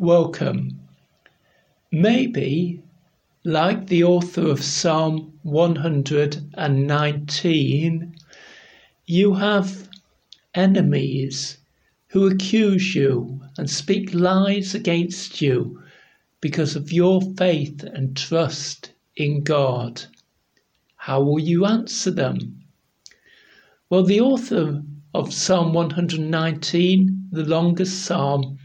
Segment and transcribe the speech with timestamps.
[0.00, 0.80] welcome.
[1.92, 2.82] Maybe,
[3.44, 8.14] like the author of Psalm 119,
[9.04, 9.90] you have
[10.54, 11.58] enemies
[12.06, 15.82] who accuse you and speak lies against you
[16.40, 20.02] because of your faith and trust in God.
[20.96, 22.62] How will you answer them?
[23.90, 24.82] Well, the author
[25.12, 28.56] of Psalm 119, the longest psalm,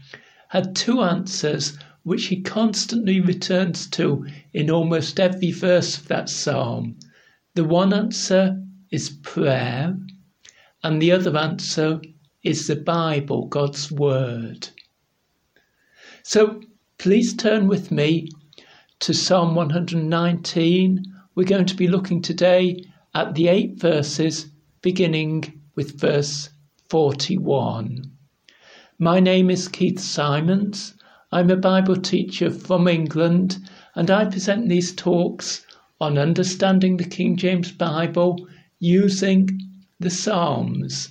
[0.56, 4.24] had two answers which he constantly returns to
[4.54, 6.96] in almost every verse of that psalm.
[7.54, 9.94] The one answer is prayer,
[10.82, 12.00] and the other answer
[12.42, 14.70] is the Bible, God's Word.
[16.22, 16.62] So
[16.96, 18.30] please turn with me
[19.00, 21.04] to Psalm 119.
[21.34, 22.82] We're going to be looking today
[23.14, 24.46] at the eight verses
[24.80, 26.48] beginning with verse
[26.88, 28.15] 41.
[28.98, 30.94] My name is Keith Simons.
[31.30, 33.58] I'm a Bible teacher from England
[33.94, 35.66] and I present these talks
[36.00, 39.60] on understanding the King James Bible using
[40.00, 41.10] the Psalms,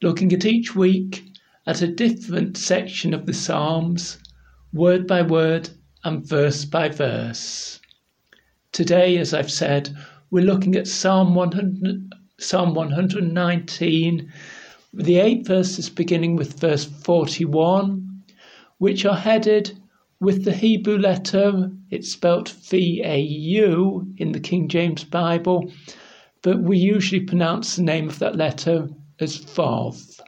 [0.00, 1.26] looking at each week
[1.66, 4.16] at a different section of the Psalms,
[4.72, 5.68] word by word
[6.04, 7.80] and verse by verse.
[8.72, 9.94] Today, as I've said,
[10.30, 14.32] we're looking at Psalm 100, Psalm 119,
[14.96, 18.22] the eight verses beginning with verse 41,
[18.78, 19.78] which are headed
[20.20, 25.70] with the Hebrew letter, it's spelt V A U in the King James Bible,
[26.42, 28.88] but we usually pronounce the name of that letter
[29.20, 30.20] as Vav.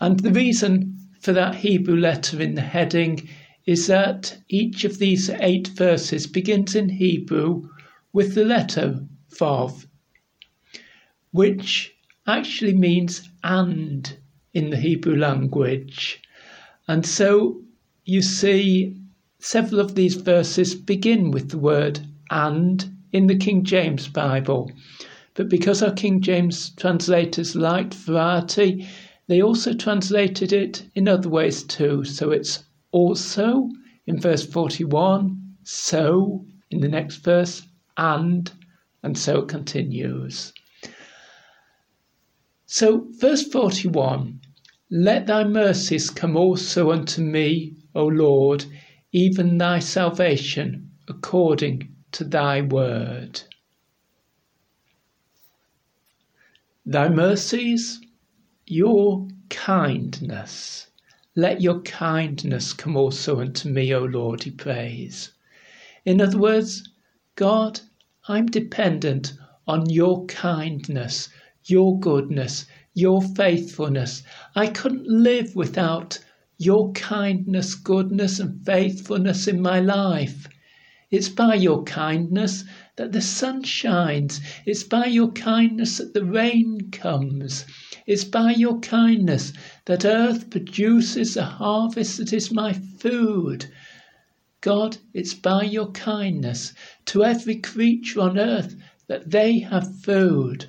[0.00, 3.28] And the reason for that Hebrew letter in the heading
[3.66, 7.68] is that each of these eight verses begins in Hebrew
[8.12, 9.86] with the letter Vav
[11.34, 11.93] which
[12.26, 14.16] actually means and
[14.52, 16.22] in the Hebrew language.
[16.88, 17.62] And so
[18.04, 18.96] you see
[19.38, 24.70] several of these verses begin with the word and in the King James Bible.
[25.34, 28.86] But because our King James translators liked variety,
[29.26, 32.04] they also translated it in other ways too.
[32.04, 33.68] So it's also
[34.06, 37.62] in verse 41, so in the next verse,
[37.96, 38.50] and,
[39.02, 40.52] and so it continues.
[42.76, 44.40] So, verse 41
[44.90, 48.64] Let thy mercies come also unto me, O Lord,
[49.12, 53.42] even thy salvation, according to thy word.
[56.84, 58.00] Thy mercies,
[58.66, 60.88] your kindness.
[61.36, 65.30] Let your kindness come also unto me, O Lord, he prays.
[66.04, 66.90] In other words,
[67.36, 67.78] God,
[68.26, 69.34] I'm dependent
[69.68, 71.28] on your kindness
[71.66, 74.22] your goodness, your faithfulness.
[74.54, 76.18] I couldn't live without
[76.58, 80.46] your kindness, goodness, and faithfulness in my life.
[81.10, 82.64] It's by your kindness
[82.96, 84.40] that the sun shines.
[84.66, 87.64] It's by your kindness that the rain comes.
[88.06, 89.52] It's by your kindness
[89.86, 93.66] that earth produces a harvest that is my food.
[94.60, 96.74] God, it's by your kindness
[97.06, 98.76] to every creature on earth
[99.06, 100.66] that they have food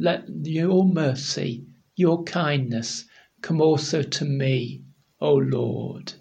[0.00, 1.66] let your mercy,
[1.96, 3.04] your kindness
[3.42, 4.80] come also to me,
[5.20, 6.12] O Lord.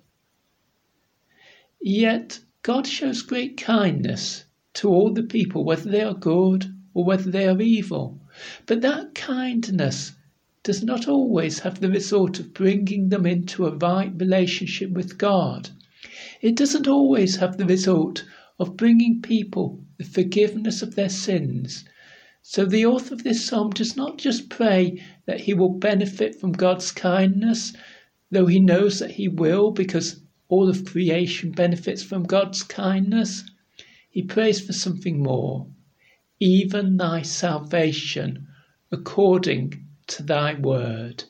[1.79, 7.29] Yet God shows great kindness to all the people, whether they are good or whether
[7.29, 8.19] they are evil.
[8.65, 10.13] But that kindness
[10.63, 15.69] does not always have the result of bringing them into a right relationship with God.
[16.41, 18.25] It doesn't always have the result
[18.57, 21.85] of bringing people the forgiveness of their sins
[22.49, 26.53] so the author of this psalm does not just pray that he will benefit from
[26.53, 27.73] God's kindness,
[28.31, 33.43] though he knows that he will because all of creation benefits from God's kindness.
[34.09, 35.67] He prays for something more,
[36.39, 38.47] even thy salvation
[38.93, 41.25] according to thy word.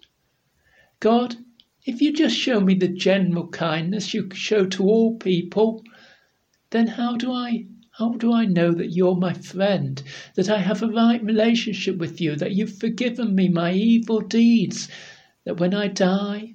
[1.00, 1.35] God,
[1.83, 5.83] if you just show me the general kindness you show to all people,
[6.69, 7.65] then how do I
[7.97, 10.03] how do I know that you're my friend,
[10.35, 14.88] that I have a right relationship with you, that you've forgiven me my evil deeds,
[15.45, 16.53] that when I die,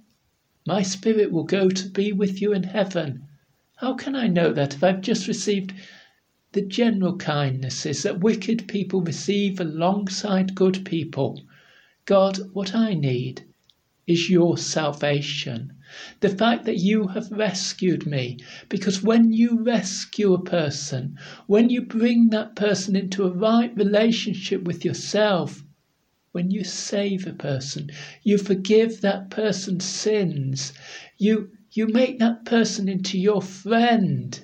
[0.69, 3.27] my spirit will go to be with you in heaven?
[3.75, 5.75] How can I know that if I've just received
[6.53, 11.43] the general kindnesses that wicked people receive alongside good people?
[12.05, 13.43] God, what I need
[14.07, 15.73] is your salvation.
[16.21, 18.39] The fact that you have rescued me.
[18.69, 24.63] Because when you rescue a person, when you bring that person into a right relationship
[24.65, 25.63] with yourself,
[26.33, 27.91] when you save a person,
[28.23, 30.73] you forgive that person's sins.
[31.19, 34.41] You You make that person into your friend.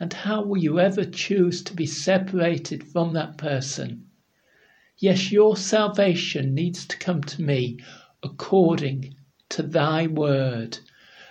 [0.00, 4.06] And how will you ever choose to be separated from that person?
[4.98, 7.78] Yes, your salvation needs to come to me
[8.22, 9.14] according
[9.52, 10.78] to thy word,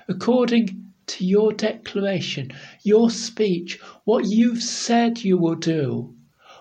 [0.07, 2.51] according to your declaration,
[2.83, 6.15] your speech, what you've said you will do.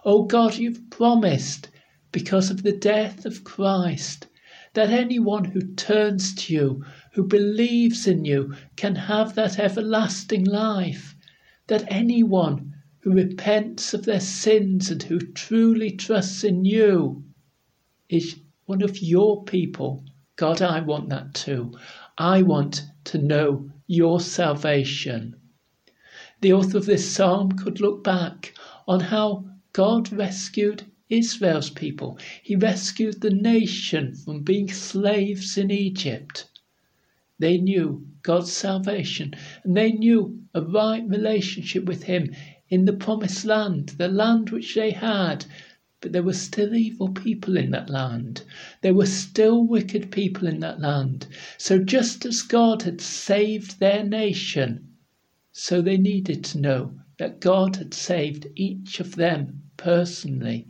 [0.05, 1.69] Oh God, you've promised
[2.13, 4.27] because of the death of Christ
[4.73, 11.15] that anyone who turns to you, who believes in you, can have that everlasting life.
[11.67, 17.25] That anyone who repents of their sins and who truly trusts in you
[18.09, 20.05] is one of your people.
[20.41, 21.71] God, I want that too.
[22.17, 25.37] I want to know your salvation.
[26.41, 28.55] The author of this psalm could look back
[28.89, 29.45] on how
[29.75, 32.19] God rescued Israel's people.
[32.43, 36.49] He rescued the nation from being slaves in Egypt.
[37.39, 42.35] They knew God's salvation and they knew a right relationship with Him
[42.71, 45.45] in the promised land, the land which they had.
[46.03, 48.43] But there were still evil people in that land.
[48.81, 51.27] There were still wicked people in that land.
[51.59, 54.97] So just as God had saved their nation,
[55.53, 60.67] so they needed to know that God had saved each of them personally.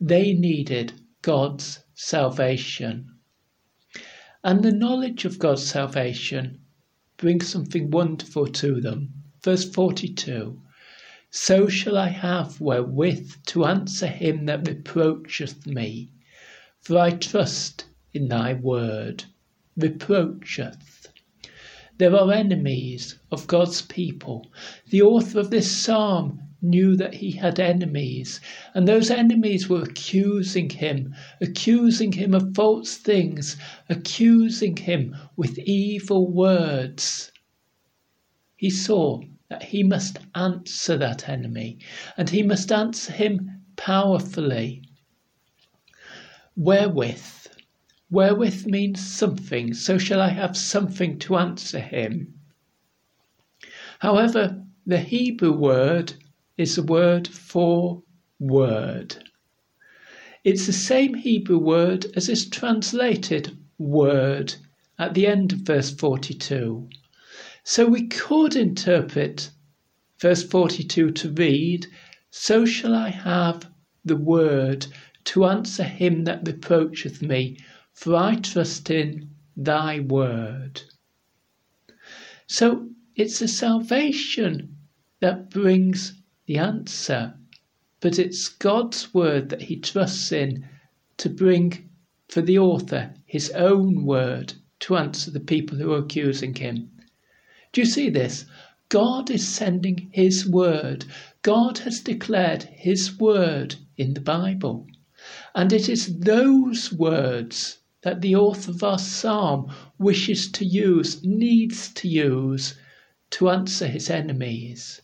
[0.00, 3.16] They needed God's salvation.
[4.42, 6.60] And the knowledge of God's salvation
[7.18, 9.12] brings something wonderful to them.
[9.42, 10.62] Verse 42
[11.32, 16.10] So shall I have wherewith to answer him that reproacheth me,
[16.80, 19.26] for I trust in thy word.
[19.76, 21.06] Reproacheth.
[21.98, 24.50] There are enemies of God's people.
[24.88, 28.40] The author of this psalm knew that he had enemies,
[28.74, 33.56] and those enemies were accusing him, accusing him of false things,
[33.88, 37.30] accusing him with evil words.
[38.56, 41.78] He saw that he must answer that enemy,
[42.16, 44.82] and he must answer him powerfully.
[46.56, 47.48] Wherewith?
[48.10, 52.34] Wherewith means something, so shall I have something to answer him.
[53.98, 56.14] However, the Hebrew word
[56.56, 58.02] is the word for
[58.38, 59.16] word.
[60.44, 64.54] It's the same Hebrew word as is translated word
[64.98, 66.88] at the end of verse 42.
[67.64, 69.50] So we could interpret
[70.18, 71.86] verse 42 to read,
[72.30, 73.70] So shall I have
[74.04, 74.86] the word
[75.24, 77.58] to answer him that reproacheth me,
[77.92, 80.82] for I trust in thy word.
[82.46, 84.76] So it's a salvation
[85.20, 86.14] that brings
[86.46, 87.34] the answer,
[88.00, 90.66] but it's God's word that he trusts in
[91.18, 91.90] to bring
[92.28, 96.90] for the author his own word to answer the people who are accusing him.
[97.72, 98.46] Do you see this?
[98.88, 101.04] God is sending his word.
[101.42, 104.88] God has declared his word in the Bible.
[105.54, 111.92] And it is those words that the author of our psalm wishes to use, needs
[111.94, 112.74] to use,
[113.30, 115.02] to answer his enemies.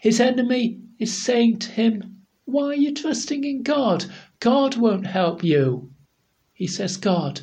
[0.00, 4.06] His enemy is saying to him, Why are you trusting in God?
[4.40, 5.90] God won't help you.
[6.52, 7.42] He says, God,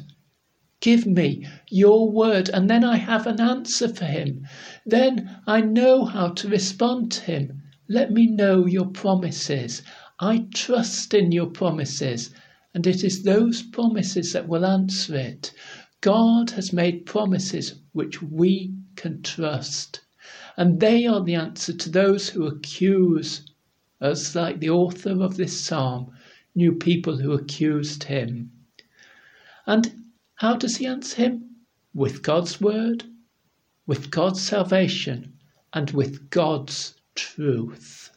[0.84, 4.46] give me your word, and then I have an answer for him.
[4.86, 7.62] Then I know how to respond to him.
[7.88, 9.82] Let me know your promises.
[10.20, 12.32] I trust in your promises,
[12.74, 15.54] and it is those promises that will answer it.
[16.02, 20.02] God has made promises which we can trust.
[20.58, 23.50] And they are the answer to those who accuse
[24.02, 26.12] us, like the author of this psalm
[26.56, 28.52] knew people who accused him.
[29.66, 30.03] And
[30.44, 31.56] how does he answer him?
[31.94, 33.06] With God's word,
[33.88, 35.40] with God's salvation,
[35.72, 38.12] and with God's truth.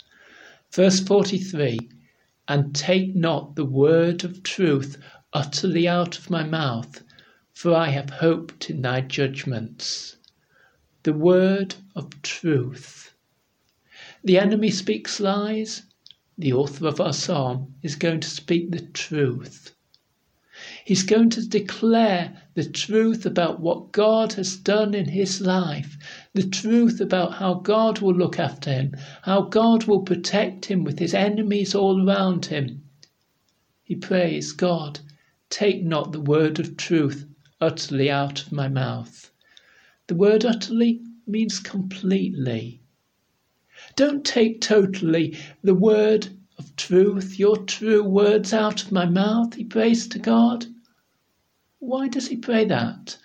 [0.72, 1.78] Verse 43
[2.48, 5.00] And take not the word of truth
[5.32, 7.04] utterly out of my mouth,
[7.52, 10.16] for I have hoped in thy judgments
[11.04, 13.14] the word of truth.
[14.24, 15.84] The enemy speaks lies.
[16.36, 19.75] The author of our psalm is going to speak the truth.
[20.86, 25.98] He's going to declare the truth about what God has done in his life,
[26.32, 31.00] the truth about how God will look after him, how God will protect him with
[31.00, 32.84] his enemies all around him.
[33.82, 35.00] He prays, God,
[35.50, 37.26] take not the word of truth
[37.60, 39.32] utterly out of my mouth.
[40.06, 42.80] The word utterly means completely.
[43.96, 46.28] Don't take totally the word
[46.60, 50.66] of truth, your true words out of my mouth, he prays to God.
[51.78, 53.18] Why does he pray that?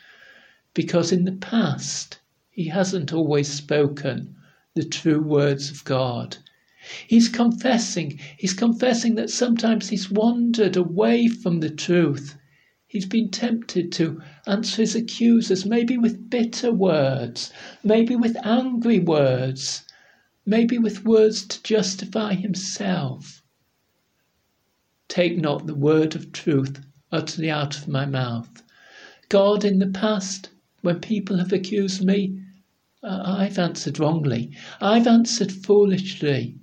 [0.73, 4.35] Because in the past he hasn't always spoken
[4.75, 6.35] the true words of God.
[7.07, 12.37] He's confessing, he's confessing that sometimes he's wandered away from the truth.
[12.87, 17.53] He's been tempted to answer his accusers, maybe with bitter words,
[17.85, 19.85] maybe with angry words,
[20.45, 23.43] maybe with words to justify himself.
[25.07, 28.63] Take not the word of truth utterly out of my mouth.
[29.29, 30.49] God, in the past,
[30.81, 32.39] when people have accused me,
[33.03, 34.51] uh, I've answered wrongly.
[34.79, 36.57] I've answered foolishly.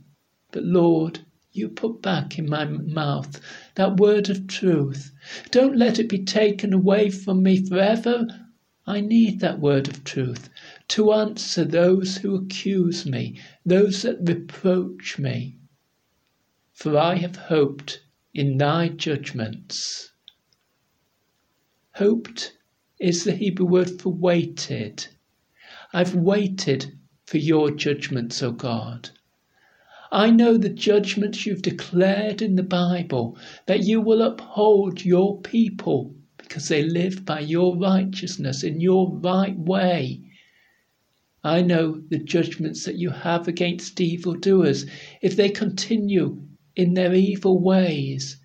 [0.50, 1.20] But Lord,
[1.52, 3.40] you put back in my mouth
[3.74, 5.12] that word of truth.
[5.50, 8.26] Don't let it be taken away from me forever.
[8.86, 10.48] I need that word of truth
[10.88, 15.56] to answer those who accuse me, those that reproach me.
[16.72, 18.00] For I have hoped
[18.32, 20.12] in thy judgments.
[21.98, 22.56] Hoped
[23.00, 25.08] is the Hebrew word for waited.
[25.92, 29.10] I've waited for your judgments, O God.
[30.12, 33.36] I know the judgments you've declared in the Bible,
[33.66, 39.58] that you will uphold your people because they live by your righteousness in your right
[39.58, 40.22] way.
[41.42, 44.86] I know the judgments that you have against evildoers
[45.20, 48.36] if they continue in their evil ways.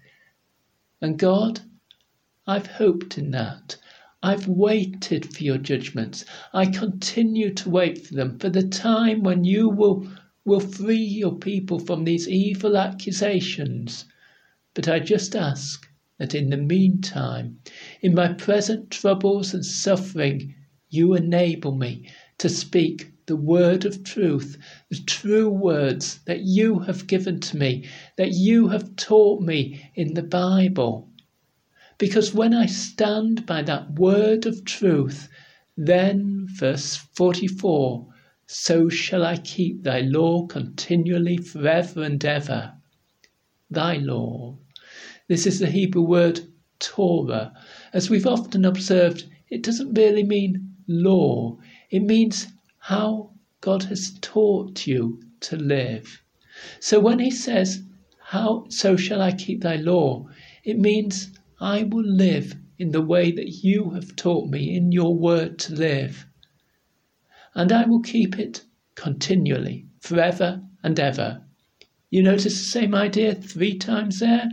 [1.04, 1.62] And God,
[2.46, 3.78] I've hoped in that.
[4.22, 6.26] I've waited for your judgments.
[6.54, 10.08] I continue to wait for them, for the time when you will,
[10.44, 14.04] will free your people from these evil accusations.
[14.74, 17.60] But I just ask that in the meantime,
[18.02, 20.54] in my present troubles and suffering,
[20.90, 22.10] you enable me
[22.40, 24.58] to speak the word of truth,
[24.90, 30.14] the true words that you have given to me, that you have taught me in
[30.14, 31.10] the Bible.
[31.98, 35.30] Because when I stand by that word of truth,
[35.78, 38.08] then, verse 44,
[38.46, 42.74] so shall I keep thy law continually forever and ever.
[43.70, 44.58] Thy law.
[45.28, 46.42] This is the Hebrew word
[46.80, 47.54] Torah.
[47.94, 51.58] As we've often observed, it doesn't really mean law,
[51.90, 52.48] it means
[52.80, 53.32] how
[53.62, 56.22] God has taught you to live.
[56.80, 57.82] So when he says,
[58.20, 60.28] How so shall I keep thy law?
[60.64, 61.32] It means
[61.64, 65.74] I will live in the way that you have taught me in your word to
[65.74, 66.26] live.
[67.56, 68.66] And I will keep it
[68.96, 71.42] continually, forever and ever.
[72.10, 74.50] You notice the same idea three times there?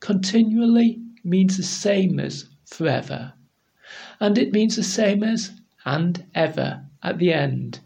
[0.00, 3.32] Continually means the same as forever.
[4.18, 5.52] And it means the same as
[5.84, 7.78] and ever at the end.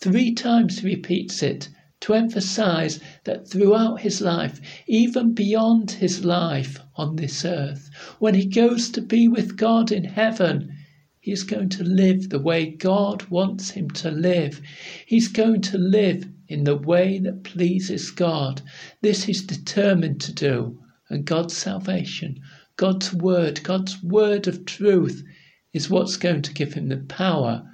[0.00, 1.68] Three times he repeats it
[2.00, 7.90] to emphasize that throughout his life, even beyond his life on this earth,
[8.20, 10.72] when he goes to be with God in heaven,
[11.20, 14.62] he is going to live the way God wants him to live.
[15.06, 18.62] He's going to live in the way that pleases God.
[19.02, 20.78] This he's determined to do.
[21.10, 22.40] And God's salvation,
[22.76, 25.24] God's word, God's word of truth
[25.72, 27.68] is what's going to give him the power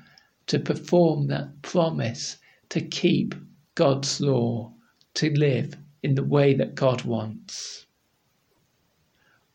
[0.47, 2.39] to perform that promise
[2.71, 3.35] to keep
[3.75, 4.73] God's law,
[5.15, 7.87] to live in the way that God wants.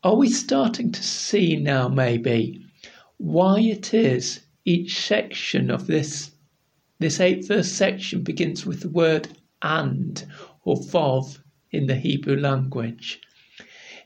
[0.02, 2.64] Are we starting to see now, maybe,
[3.18, 6.32] why it is each section of this,
[6.98, 9.28] this eight verse section begins with the word
[9.62, 10.26] and
[10.64, 11.38] or vav
[11.70, 13.20] in the Hebrew language?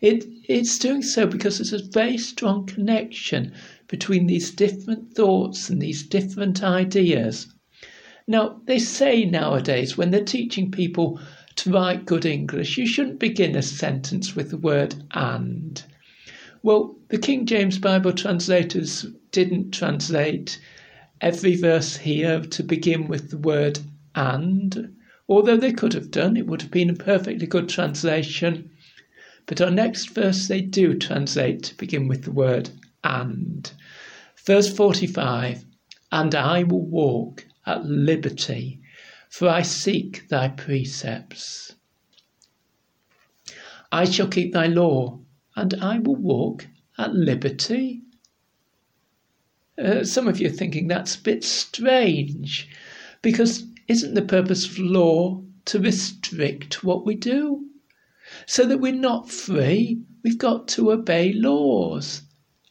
[0.00, 3.54] It, it's doing so because there's a very strong connection
[3.88, 7.53] between these different thoughts and these different ideas
[8.26, 11.20] now, they say nowadays when they're teaching people
[11.56, 15.84] to write good English, you shouldn't begin a sentence with the word and.
[16.62, 20.58] Well, the King James Bible translators didn't translate
[21.20, 23.80] every verse here to begin with the word
[24.14, 24.96] and,
[25.28, 28.70] although they could have done, it would have been a perfectly good translation.
[29.44, 32.70] But our next verse they do translate to begin with the word
[33.02, 33.70] and.
[34.46, 35.66] Verse 45
[36.10, 38.80] And I will walk at liberty,
[39.28, 41.74] for I seek thy precepts.
[43.90, 45.20] I shall keep thy law,
[45.56, 46.66] and I will walk
[46.98, 48.02] at liberty.
[49.78, 52.68] Uh, some of you are thinking that's a bit strange,
[53.22, 57.68] because isn't the purpose of law to restrict what we do?
[58.46, 62.22] So that we're not free, we've got to obey laws.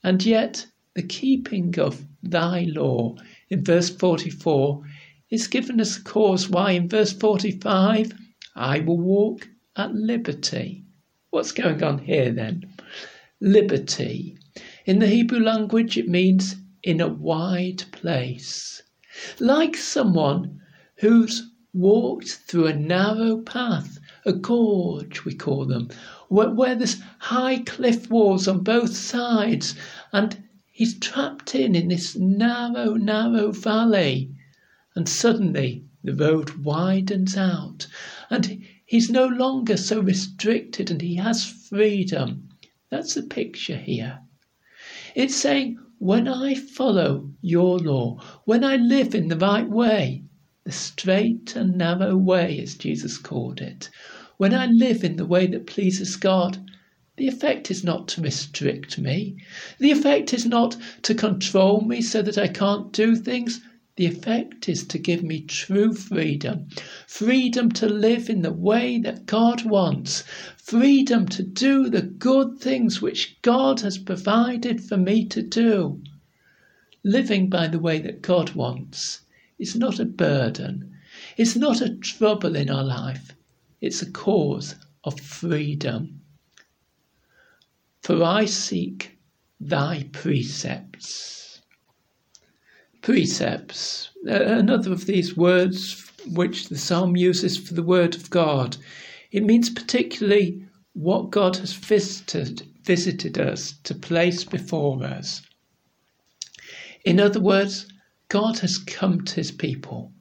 [0.03, 3.15] And yet, the keeping of thy law
[3.53, 4.83] in verse 44
[5.29, 8.11] is given us a cause why in verse 45
[8.55, 10.85] I will walk at liberty.
[11.29, 12.63] What's going on here then?
[13.39, 14.37] Liberty.
[14.85, 18.81] In the Hebrew language, it means in a wide place.
[19.39, 20.59] like someone
[20.97, 25.89] who's walked through a narrow path, a gorge, we call them,
[26.29, 29.75] where, where there's high cliff walls on both sides,
[30.11, 30.42] and
[30.75, 34.31] he's trapped in in this narrow, narrow valley.
[34.95, 37.85] And suddenly the road widens out,
[38.31, 42.49] and he's no longer so restricted, and he has freedom.
[42.89, 44.19] That's the picture here.
[45.13, 50.23] It's saying, when I follow your law, when I live in the right way,
[50.63, 53.91] the straight and narrow way, as Jesus called it,
[54.37, 56.57] when I live in the way that pleases God,
[57.15, 59.37] the effect is not to restrict me.
[59.77, 63.61] The effect is not to control me so that I can't do things.
[63.97, 66.69] The effect is to give me true freedom.
[67.05, 70.23] Freedom to live in the way that God wants.
[70.57, 76.01] Freedom to do the good things which God has provided for me to do.
[77.03, 79.21] Living by the way that God wants
[79.59, 80.95] is not a burden.
[81.37, 83.33] It's not a trouble in our life.
[83.81, 86.21] It's a cause of freedom.
[88.03, 89.17] For I seek
[89.59, 91.61] thy precepts.
[93.01, 98.77] Precepts, another of these words which the psalm uses for the word of God.
[99.31, 105.41] It means particularly what God has visited, visited us to place before us.
[107.05, 107.87] In other words,
[108.29, 110.13] God has come to his people.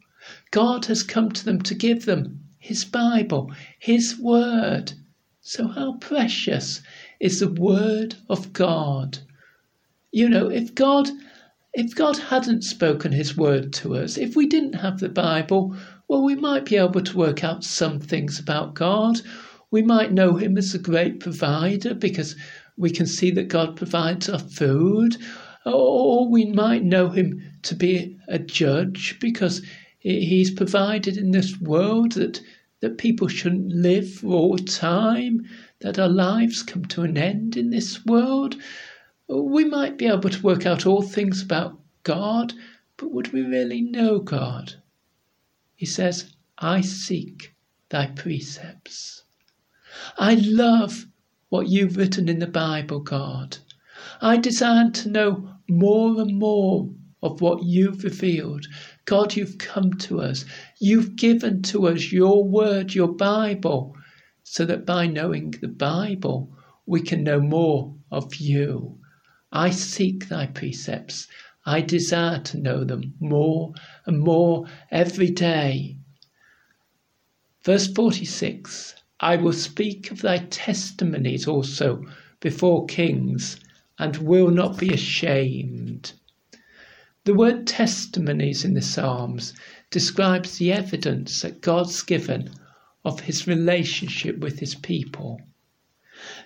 [0.50, 4.92] God has come to them to give them his Bible, His Word.
[5.40, 6.80] So, how precious
[7.22, 9.18] is the Word of God?
[10.10, 11.08] You know, if God
[11.72, 15.74] if God hadn't spoken His Word to us, if we didn't have the Bible,
[16.08, 19.20] well, we might be able to work out some things about God.
[19.70, 22.36] We might know Him as a great provider because
[22.76, 25.16] we can see that God provides our food,
[25.64, 29.62] or we might know Him to be a judge because
[30.00, 32.40] He's provided in this world that,
[32.82, 35.48] that people shouldn't live for all time,
[35.80, 38.56] that our lives come to an end in this world.
[39.28, 42.52] We might be able to work out all things about God,
[42.96, 44.74] but would we really know God?
[45.76, 47.54] He says, I seek
[47.88, 49.22] thy precepts.
[50.18, 51.06] I love
[51.50, 53.58] what you've written in the Bible, God.
[54.20, 56.90] I desire to know more and more
[57.22, 58.66] of what you've revealed.
[59.04, 60.44] God, you've come to us.
[60.78, 63.96] You've given to us your word, your Bible,
[64.44, 66.50] so that by knowing the Bible,
[66.86, 68.98] we can know more of you.
[69.52, 71.28] I seek thy precepts.
[71.66, 73.72] I desire to know them more
[74.06, 75.96] and more every day.
[77.64, 82.04] Verse 46 I will speak of thy testimonies also
[82.40, 83.60] before kings
[83.98, 85.81] and will not be ashamed.
[87.24, 89.54] The word testimonies in the Psalms
[89.92, 92.50] describes the evidence that God's given
[93.04, 95.40] of his relationship with his people.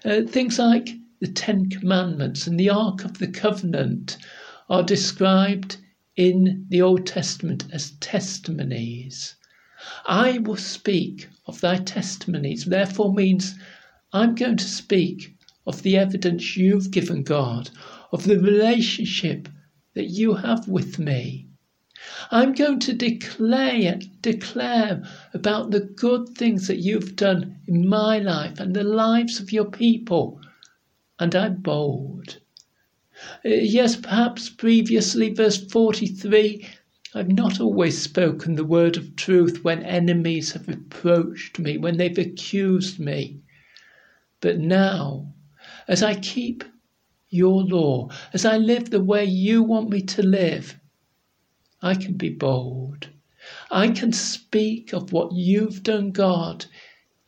[0.05, 4.19] Uh, things like the Ten Commandments and the Ark of the Covenant
[4.69, 5.79] are described
[6.15, 9.35] in the Old Testament as testimonies.
[10.05, 13.55] I will speak of thy testimonies, therefore means
[14.13, 17.71] I'm going to speak of the evidence you've given God,
[18.13, 19.49] of the relationship
[19.97, 21.47] that you have with me.
[22.31, 28.61] I'm going to declare, declare about the good things that you've done in my life
[28.61, 30.39] and the lives of your people.
[31.19, 32.41] And I'm bold.
[33.43, 36.67] Uh, yes, perhaps previously, verse 43,
[37.15, 42.19] I've not always spoken the word of truth when enemies have reproached me, when they've
[42.19, 43.41] accused me.
[44.43, 45.33] But now,
[45.89, 46.65] as I keep
[47.37, 50.79] your law, as I live the way you want me to live,
[51.83, 53.09] I can be bold.
[53.71, 56.67] I can speak of what you've done, God,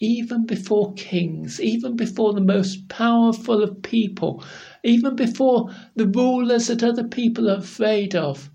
[0.01, 4.43] even before kings, even before the most powerful of people,
[4.83, 8.51] even before the rulers that other people are afraid of.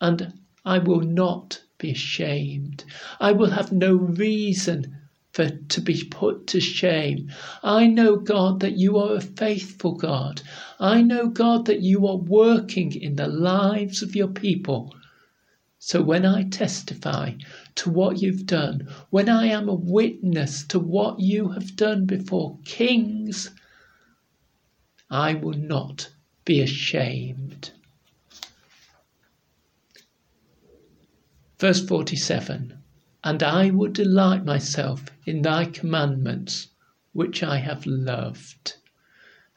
[0.00, 0.32] And
[0.64, 2.84] I will not be ashamed.
[3.20, 4.98] I will have no reason
[5.32, 7.30] for to be put to shame.
[7.62, 10.42] I know, God, that you are a faithful God.
[10.78, 14.94] I know, God, that you are working in the lives of your people.
[15.78, 17.32] So when I testify
[17.76, 22.58] to what you've done, when I am a witness to what you have done before
[22.64, 23.50] kings,
[25.10, 26.10] I will not
[26.44, 27.70] be ashamed.
[31.58, 32.81] Verse 47
[33.24, 36.68] and I will delight myself in thy commandments,
[37.12, 38.74] which I have loved.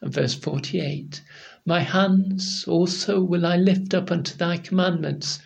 [0.02, 1.24] And verse 48
[1.66, 5.40] My hands also will I lift up unto thy commandments,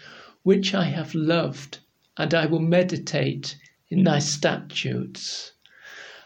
[0.44, 1.80] which I have loved,
[2.18, 3.58] and I will meditate
[3.90, 5.54] in thy statutes.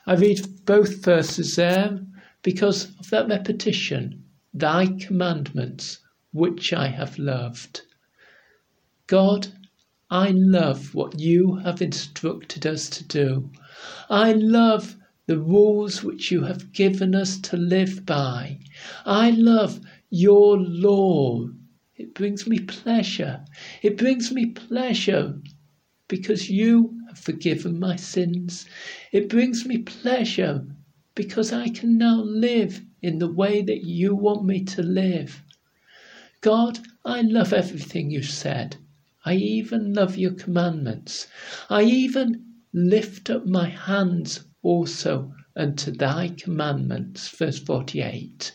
[0.07, 1.99] I read both verses there
[2.41, 5.99] because of that repetition, thy commandments,
[6.31, 7.81] which I have loved.
[9.05, 9.47] God,
[10.15, 13.49] I love what you have instructed us to do.
[14.11, 14.95] I love
[15.25, 18.59] the rules which you have given us to live by.
[19.07, 19.79] I love
[20.11, 21.49] your law.
[21.95, 23.43] It brings me pleasure.
[23.81, 25.41] It brings me pleasure
[26.07, 28.67] because you have forgiven my sins.
[29.11, 30.63] It brings me pleasure
[31.15, 35.41] because I can now live in the way that you want me to live.
[36.41, 38.77] God, I love everything you said.
[39.25, 41.27] I even love your commandments.
[41.69, 47.29] I even lift up my hands also unto thy commandments.
[47.29, 48.53] Verse 48.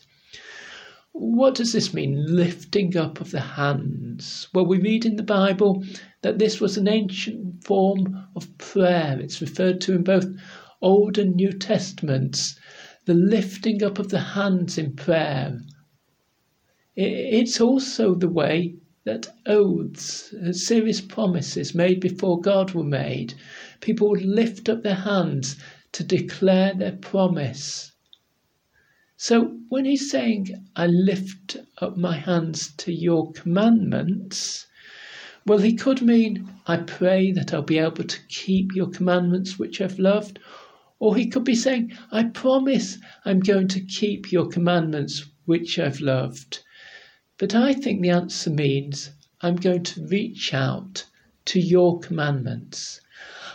[1.13, 4.49] What does this mean, lifting up of the hands?
[4.53, 5.85] Well, we read in the Bible
[6.23, 9.19] that this was an ancient form of prayer.
[9.19, 10.27] It's referred to in both
[10.83, 12.59] Old and New Testaments,
[13.07, 15.59] the lifting up of the hands in prayer.
[16.95, 18.77] It's also the way
[19.09, 23.33] that oaths, uh, serious promises made before God were made.
[23.81, 25.57] People would lift up their hands
[25.93, 27.93] to declare their promise.
[29.17, 34.67] So when he's saying, I lift up my hands to your commandments,
[35.47, 39.81] well, he could mean, I pray that I'll be able to keep your commandments which
[39.81, 40.39] I've loved,
[40.99, 46.03] or he could be saying, I promise I'm going to keep your commandments which I've
[46.03, 46.61] loved.
[47.39, 49.11] But I think the answer means
[49.43, 51.05] I'm going to reach out
[51.45, 53.01] to your commandments.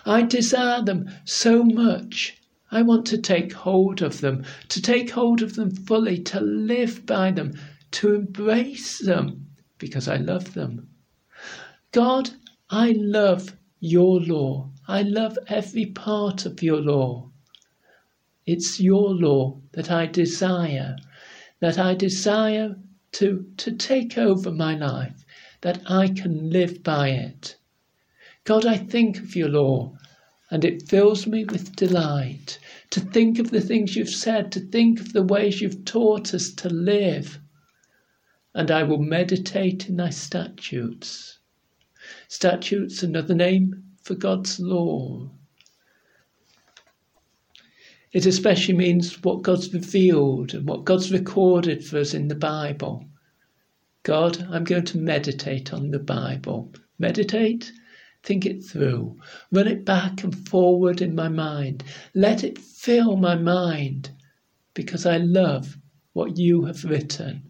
[0.05, 2.37] I desire them so much.
[2.71, 7.05] I want to take hold of them, to take hold of them fully, to live
[7.05, 7.59] by them,
[7.91, 10.87] to embrace them, because I love them.
[11.91, 12.31] God,
[12.69, 14.71] I love your law.
[14.87, 17.29] I love every part of your law.
[18.45, 20.95] It's your law that I desire,
[21.59, 22.77] that I desire
[23.13, 25.25] to, to take over my life,
[25.61, 27.55] that I can live by it.
[28.43, 29.97] God, I think of your law,
[30.51, 34.99] and it fills me with delight to think of the things you've said, to think
[34.99, 37.39] of the ways you've taught us to live.
[38.53, 41.39] And I will meditate in thy statutes.
[42.27, 45.31] Statutes, another name for God's law.
[48.13, 53.05] It especially means what God's revealed and what God's recorded for us in the Bible.
[54.03, 56.71] God, I'm going to meditate on the Bible.
[56.99, 57.71] Meditate,
[58.21, 59.19] think it through,
[59.51, 61.83] run it back and forward in my mind.
[62.13, 64.11] Let it fill my mind
[64.75, 65.75] because I love
[66.13, 67.41] what you have written.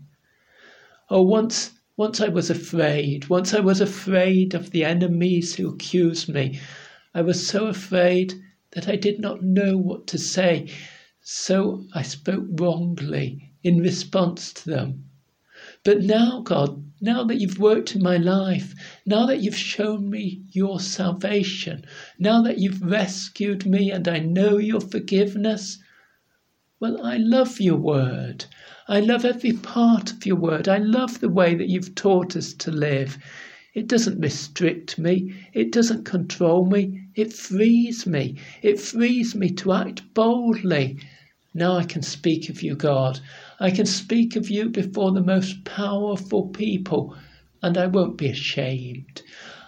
[1.10, 3.28] Oh, once, once I was afraid.
[3.28, 6.62] Once I was afraid of the enemies who accused me.
[7.13, 8.34] I was so afraid
[8.73, 10.67] that I did not know what to say,
[11.21, 15.05] so I spoke wrongly in response to them.
[15.83, 18.73] But now, God, now that you've worked in my life,
[19.05, 21.86] now that you've shown me your salvation,
[22.17, 25.79] now that you've rescued me and I know your forgiveness,
[26.79, 28.45] well, I love your word.
[28.88, 30.67] I love every part of your word.
[30.67, 33.17] I love the way that you've taught us to live.
[33.73, 35.33] It doesn't restrict me.
[35.53, 37.02] It doesn't control me.
[37.15, 38.38] It frees me.
[38.63, 40.97] It frees me to act boldly.
[41.54, 43.19] Now I can speak of you, God.
[43.60, 47.15] I can speak of you before the most powerful people,
[47.62, 49.21] and I won't be ashamed.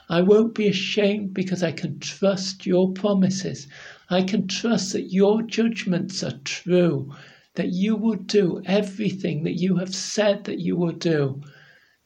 [0.10, 3.67] I won't be ashamed because I can trust your promises.
[4.10, 7.13] I can trust that your judgments are true,
[7.53, 11.41] that you will do everything that you have said that you will do,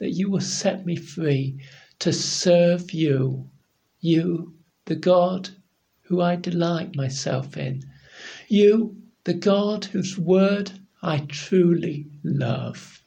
[0.00, 1.60] that you will set me free
[2.00, 3.48] to serve you,
[4.00, 4.54] you,
[4.90, 5.48] the God
[6.02, 7.84] who I delight myself in,
[8.48, 13.04] you, the God whose word I truly love.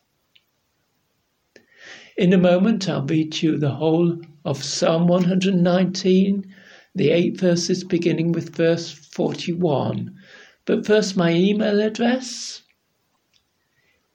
[2.15, 6.55] In a moment, I'll read you the whole of Psalm 119,
[6.95, 10.17] the eight verses beginning with verse 41.
[10.63, 12.61] But first, my email address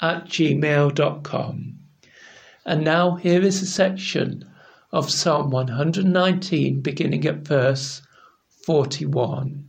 [0.00, 1.78] at gmail.com.
[2.64, 4.44] And now here is a section
[4.92, 8.02] of Psalm 119 beginning at verse
[8.64, 9.66] 41.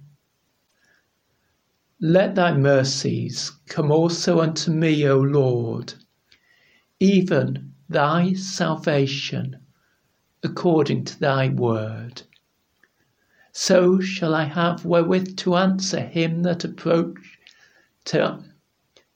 [2.00, 5.94] Let thy mercies come also unto me, O Lord,
[7.00, 9.58] even thy salvation
[10.44, 12.24] according to thy word.
[13.54, 17.38] So shall I have wherewith to answer him that approach
[18.06, 18.44] to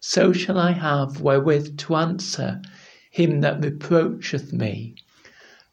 [0.07, 2.61] so shall I have wherewith to answer
[3.09, 4.93] him that reproacheth me.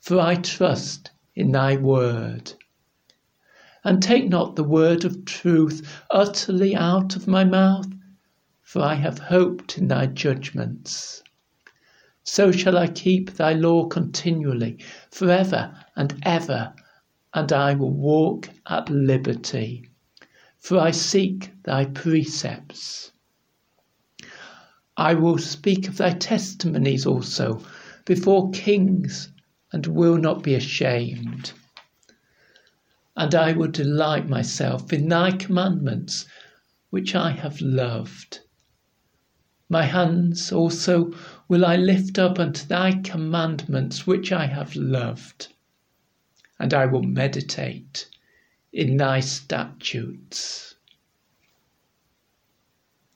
[0.00, 2.52] For I trust in thy word.
[3.84, 7.92] And take not the word of truth utterly out of my mouth,
[8.62, 11.22] for I have hoped in thy judgments.
[12.22, 14.78] So shall I keep thy law continually,
[15.10, 16.72] forever and ever
[17.34, 19.88] and I will walk at liberty,
[20.58, 23.12] for I seek thy precepts.
[24.98, 27.64] I will speak of thy testimonies also
[28.04, 29.32] before kings
[29.72, 31.52] and will not be ashamed.
[33.16, 36.26] And I will delight myself in thy commandments,
[36.90, 38.40] which I have loved.
[39.70, 41.14] My hands also
[41.48, 45.48] will I lift up unto thy commandments, which I have loved
[46.62, 48.06] and I will meditate
[48.72, 50.71] in thy statutes.